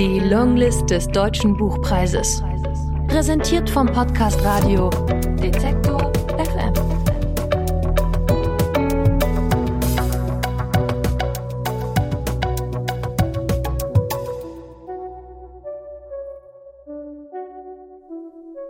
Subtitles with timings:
[0.00, 2.42] Die Longlist des Deutschen Buchpreises.
[3.06, 6.72] Präsentiert vom Podcast Radio Detektor FM.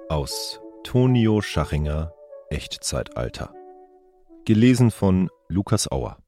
[0.08, 2.12] Aus Tonio Schachinger
[2.48, 3.54] Echtzeitalter.
[4.46, 6.18] Gelesen von Lukas Auer.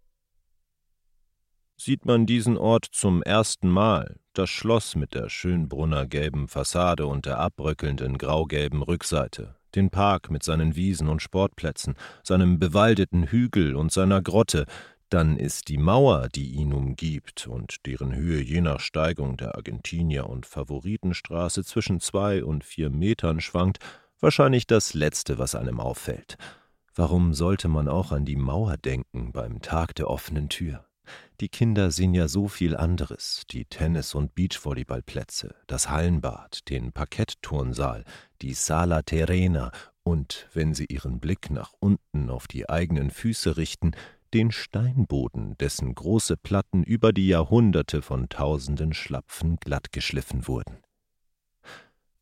[1.77, 7.27] Sieht man diesen Ort zum ersten Mal, das Schloss mit der Schönbrunner gelben Fassade und
[7.27, 13.93] der abbröckelnden graugelben Rückseite, den Park mit seinen Wiesen und Sportplätzen, seinem bewaldeten Hügel und
[13.93, 14.67] seiner Grotte,
[15.09, 20.29] dann ist die Mauer, die ihn umgibt und deren Höhe je nach Steigung der Argentinier-
[20.29, 23.79] und Favoritenstraße zwischen zwei und vier Metern schwankt,
[24.21, 26.39] wahrscheinlich das Letzte, was einem auffällt.
[26.95, 30.87] Warum sollte man auch an die Mauer denken beim Tag der offenen Tür?
[31.41, 38.05] Die Kinder sehen ja so viel anderes, die Tennis- und Beachvolleyballplätze, das Hallenbad, den Parkettturnsaal,
[38.43, 39.73] die Sala Terrena
[40.05, 43.93] und, wenn sie ihren Blick nach unten auf die eigenen Füße richten,
[44.35, 50.79] den Steinboden, dessen große Platten über die Jahrhunderte von tausenden Schlapfen glattgeschliffen wurden.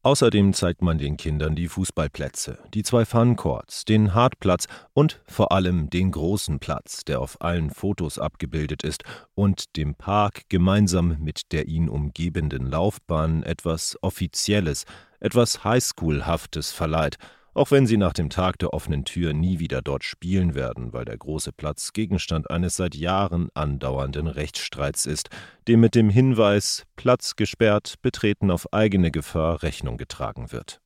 [0.03, 5.91] Außerdem zeigt man den Kindern die Fußballplätze, die zwei Funcourts, den Hartplatz und vor allem
[5.91, 11.69] den großen Platz, der auf allen Fotos abgebildet ist und dem Park gemeinsam mit der
[11.69, 14.87] ihn umgebenden Laufbahn etwas Offizielles,
[15.21, 17.19] etwas Highschoolhaftes verleiht
[17.55, 21.05] auch wenn sie nach dem Tag der offenen Tür nie wieder dort spielen werden, weil
[21.05, 25.31] der große Platz Gegenstand eines seit Jahren andauernden Rechtsstreits ist,
[25.69, 30.81] dem mit dem Hinweis Platz gesperrt, betreten auf eigene Gefahr Rechnung getragen wird.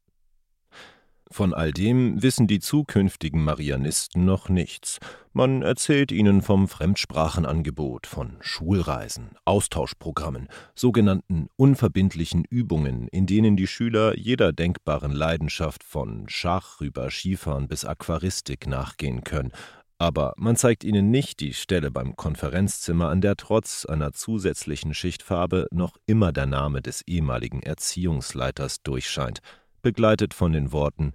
[1.34, 5.00] Von all dem wissen die zukünftigen Marianisten noch nichts.
[5.32, 10.46] Man erzählt ihnen vom Fremdsprachenangebot, von Schulreisen, Austauschprogrammen,
[10.76, 17.84] sogenannten unverbindlichen Übungen, in denen die Schüler jeder denkbaren Leidenschaft von Schach über Skifahren bis
[17.84, 19.50] Aquaristik nachgehen können,
[19.98, 25.66] aber man zeigt ihnen nicht die Stelle beim Konferenzzimmer, an der trotz einer zusätzlichen Schichtfarbe
[25.72, 29.40] noch immer der Name des ehemaligen Erziehungsleiters durchscheint,
[29.82, 31.12] begleitet von den Worten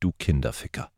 [0.00, 0.90] du Kinderficker.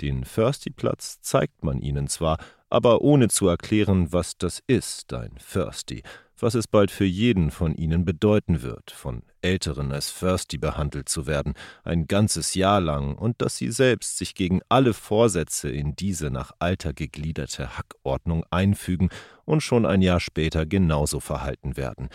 [0.00, 2.38] Den Firsty-Platz zeigt man ihnen zwar,
[2.70, 6.02] aber ohne zu erklären, was das ist, ein Firsty,
[6.38, 11.26] was es bald für jeden von ihnen bedeuten wird, von Älteren als Firsty behandelt zu
[11.26, 11.54] werden,
[11.84, 16.52] ein ganzes Jahr lang, und dass sie selbst sich gegen alle Vorsätze in diese nach
[16.58, 19.10] Alter gegliederte Hackordnung einfügen
[19.44, 22.08] und schon ein Jahr später genauso verhalten werden,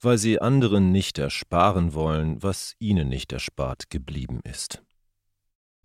[0.00, 4.82] weil sie anderen nicht ersparen wollen, was ihnen nicht erspart geblieben ist.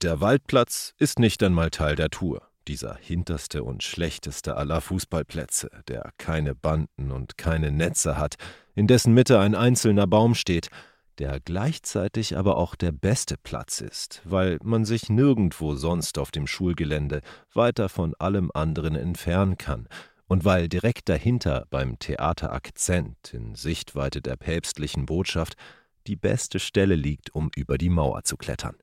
[0.04, 6.12] Der Waldplatz ist nicht einmal Teil der Tour, dieser hinterste und schlechteste aller Fußballplätze, der
[6.20, 8.36] keine Banden und keine Netze hat,
[8.76, 10.70] in dessen Mitte ein einzelner Baum steht,
[11.18, 16.46] der gleichzeitig aber auch der beste Platz ist, weil man sich nirgendwo sonst auf dem
[16.46, 17.22] Schulgelände
[17.56, 19.88] weiter von allem anderen entfernen kann,
[20.28, 25.56] und weil direkt dahinter beim Theater Akzent in Sichtweite der päpstlichen Botschaft
[26.06, 28.76] die beste Stelle liegt, um über die Mauer zu klettern.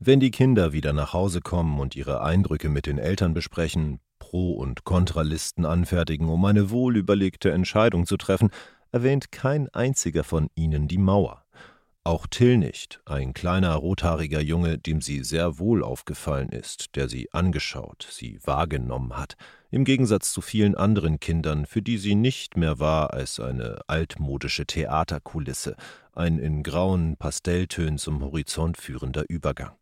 [0.00, 4.52] Wenn die Kinder wieder nach Hause kommen und ihre Eindrücke mit den Eltern besprechen, Pro-
[4.52, 8.50] und Kontralisten anfertigen, um eine wohlüberlegte Entscheidung zu treffen,
[8.92, 11.44] erwähnt kein einziger von ihnen die Mauer.
[12.04, 17.32] Auch Till nicht, ein kleiner rothaariger Junge, dem sie sehr wohl aufgefallen ist, der sie
[17.32, 19.34] angeschaut, sie wahrgenommen hat,
[19.72, 24.64] im Gegensatz zu vielen anderen Kindern, für die sie nicht mehr war als eine altmodische
[24.64, 25.74] Theaterkulisse,
[26.12, 29.72] ein in grauen Pastelltönen zum Horizont führender Übergang.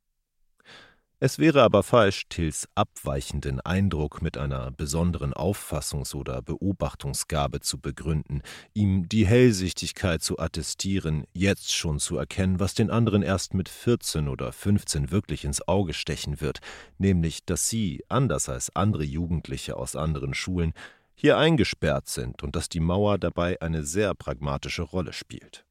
[1.18, 8.42] Es wäre aber falsch, Tills abweichenden Eindruck mit einer besonderen Auffassungs- oder Beobachtungsgabe zu begründen,
[8.74, 14.28] ihm die Hellsichtigkeit zu attestieren, jetzt schon zu erkennen, was den anderen erst mit 14
[14.28, 16.58] oder 15 wirklich ins Auge stechen wird,
[16.98, 20.74] nämlich, dass sie, anders als andere Jugendliche aus anderen Schulen,
[21.14, 25.65] hier eingesperrt sind und dass die Mauer dabei eine sehr pragmatische Rolle spielt.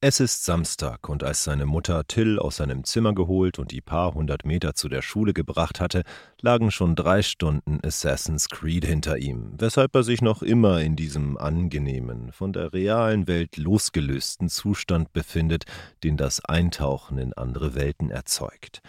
[0.00, 4.14] Es ist Samstag, und als seine Mutter Till aus seinem Zimmer geholt und die paar
[4.14, 6.04] hundert Meter zu der Schule gebracht hatte,
[6.40, 11.36] lagen schon drei Stunden Assassin's Creed hinter ihm, weshalb er sich noch immer in diesem
[11.36, 15.64] angenehmen, von der realen Welt losgelösten Zustand befindet,
[16.04, 18.82] den das Eintauchen in andere Welten erzeugt.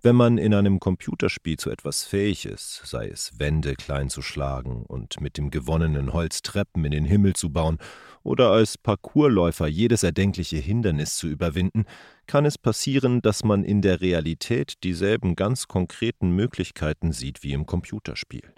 [0.00, 4.84] Wenn man in einem Computerspiel zu etwas fähig ist, sei es Wände klein zu schlagen
[4.86, 7.78] und mit dem gewonnenen Holz Treppen in den Himmel zu bauen
[8.22, 11.84] oder als Parkourläufer jedes erdenkliche Hindernis zu überwinden,
[12.28, 17.66] kann es passieren, dass man in der Realität dieselben ganz konkreten Möglichkeiten sieht wie im
[17.66, 18.54] Computerspiel.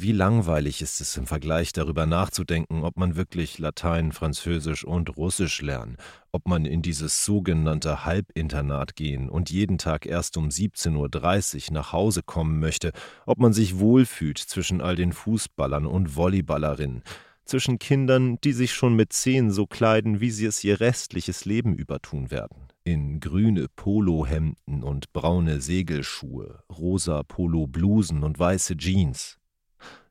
[0.00, 5.60] Wie langweilig ist es im Vergleich darüber nachzudenken, ob man wirklich Latein, Französisch und Russisch
[5.60, 5.96] lernen,
[6.30, 11.92] ob man in dieses sogenannte Halbinternat gehen und jeden Tag erst um 17.30 Uhr nach
[11.92, 12.92] Hause kommen möchte,
[13.26, 17.02] ob man sich wohlfühlt zwischen all den Fußballern und Volleyballerinnen,
[17.44, 21.74] zwischen Kindern, die sich schon mit zehn so kleiden, wie sie es ihr restliches Leben
[21.74, 29.37] übertun werden, in grüne Polohemden und braune Segelschuhe, rosa Poloblusen und weiße Jeans,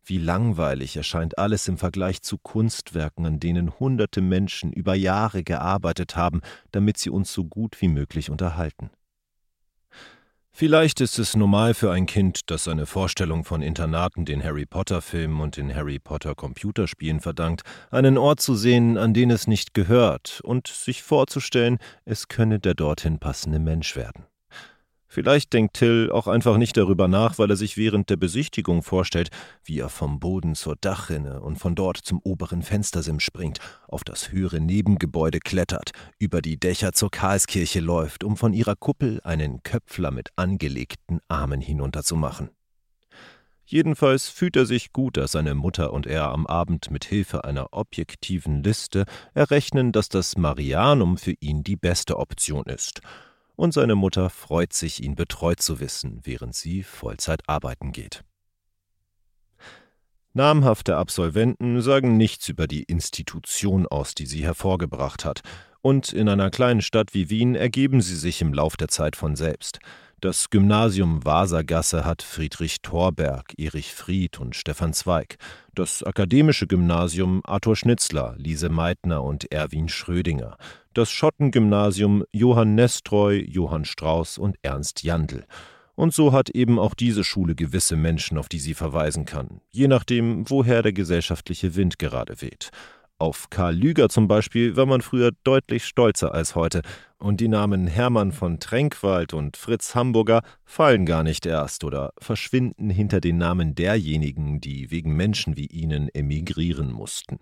[0.09, 6.15] wie langweilig erscheint alles im Vergleich zu Kunstwerken, an denen hunderte Menschen über Jahre gearbeitet
[6.15, 8.89] haben, damit sie uns so gut wie möglich unterhalten.
[10.59, 15.39] Vielleicht ist es normal für ein Kind, das seine Vorstellung von Internaten den Harry Potter-Filmen
[15.39, 17.61] und den Harry Potter-Computerspielen verdankt,
[17.91, 22.73] einen Ort zu sehen, an den es nicht gehört, und sich vorzustellen, es könne der
[22.73, 24.25] dorthin passende Mensch werden.
[25.07, 29.29] Vielleicht denkt Till auch einfach nicht darüber nach, weil er sich während der Besichtigung vorstellt,
[29.63, 34.31] wie er vom Boden zur Dachrinne und von dort zum oberen Fenstersim springt, auf das
[34.31, 40.11] höhere Nebengebäude klettert, über die Dächer zur Karlskirche läuft, um von ihrer Kuppel einen Köpfler
[40.11, 42.49] mit angelegten Armen hinunterzumachen.
[43.65, 47.69] Jedenfalls fühlt er sich gut, dass seine Mutter und er am Abend mit Hilfe einer
[47.71, 52.99] objektiven Liste errechnen, dass das Marianum für ihn die beste Option ist–
[53.57, 58.23] und seine Mutter freut sich, ihn betreut zu wissen, während sie Vollzeit arbeiten geht.
[60.33, 65.41] Namhafte Absolventen sagen nichts über die Institution aus, die sie hervorgebracht hat,
[65.81, 69.35] und in einer kleinen Stadt wie Wien ergeben sie sich im Lauf der Zeit von
[69.35, 69.79] selbst.
[70.19, 75.37] Das Gymnasium Wasergasse hat Friedrich Thorberg, Erich Fried und Stefan Zweig.
[75.75, 80.57] Das akademische Gymnasium Arthur Schnitzler, Lise Meitner und Erwin Schrödinger.
[80.97, 85.45] Das Schottengymnasium Johann Nestroy, Johann Strauß und Ernst Jandl.
[85.93, 89.87] Und so hat eben auch diese Schule gewisse Menschen, auf die sie verweisen kann, je
[89.87, 92.71] nachdem, woher der gesellschaftliche Wind gerade weht.
[93.19, 96.81] Auf Karl Lüger zum Beispiel war man früher deutlich stolzer als heute,
[97.19, 102.89] und die Namen Hermann von Tränkwald und Fritz Hamburger fallen gar nicht erst oder verschwinden
[102.89, 107.37] hinter den Namen derjenigen, die wegen Menschen wie ihnen emigrieren mussten.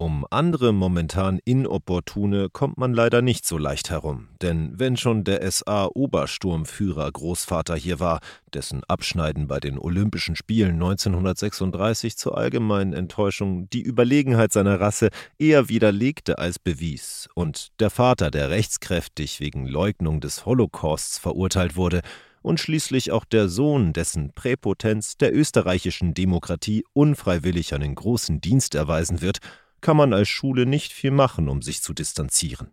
[0.00, 5.42] Um andere momentan inopportune kommt man leider nicht so leicht herum, denn wenn schon der
[5.52, 8.20] SA-Obersturmführer Großvater hier war,
[8.54, 15.68] dessen Abschneiden bei den Olympischen Spielen 1936 zur allgemeinen Enttäuschung die Überlegenheit seiner Rasse eher
[15.68, 22.00] widerlegte als bewies, und der Vater, der rechtskräftig wegen Leugnung des Holocausts verurteilt wurde,
[22.42, 29.20] und schließlich auch der Sohn, dessen Präpotenz der österreichischen Demokratie unfreiwillig einen großen Dienst erweisen
[29.20, 29.40] wird,
[29.80, 32.72] kann man als Schule nicht viel machen, um sich zu distanzieren.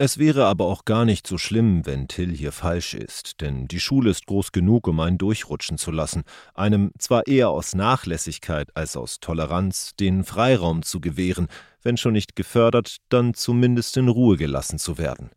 [0.00, 3.80] Es wäre aber auch gar nicht so schlimm, wenn Till hier falsch ist, denn die
[3.80, 6.22] Schule ist groß genug, um einen durchrutschen zu lassen,
[6.54, 11.48] einem zwar eher aus Nachlässigkeit als aus Toleranz den Freiraum zu gewähren,
[11.82, 15.30] wenn schon nicht gefördert, dann zumindest in Ruhe gelassen zu werden.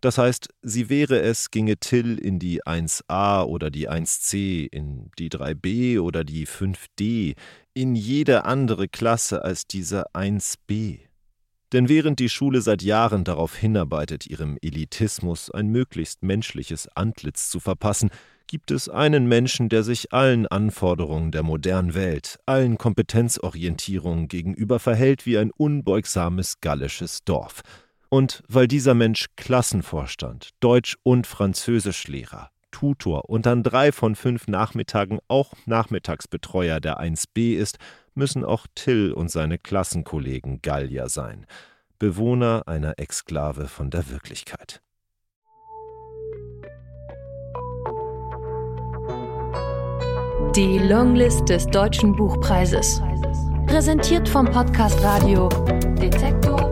[0.00, 5.28] Das heißt, sie wäre es, ginge Till in die 1a oder die 1c, in die
[5.28, 7.36] 3b oder die 5d,
[7.80, 10.98] in jede andere Klasse als diese 1b.
[11.72, 17.58] Denn während die Schule seit Jahren darauf hinarbeitet, ihrem Elitismus ein möglichst menschliches Antlitz zu
[17.58, 18.10] verpassen,
[18.46, 25.24] gibt es einen Menschen, der sich allen Anforderungen der modernen Welt, allen Kompetenzorientierungen gegenüber verhält
[25.24, 27.62] wie ein unbeugsames gallisches Dorf–
[28.10, 35.18] und weil dieser Mensch Klassenvorstand, Deutsch- und Französischlehrer, Tutor und an drei von fünf Nachmittagen
[35.28, 37.78] auch Nachmittagsbetreuer der 1b ist,
[38.14, 41.46] müssen auch Till und seine Klassenkollegen Gallier sein,
[41.98, 44.80] Bewohner einer Exklave von der Wirklichkeit.
[50.56, 53.00] Die Longlist des Deutschen Buchpreises.
[53.66, 55.48] Präsentiert vom Podcast Radio
[56.00, 56.70] Detektor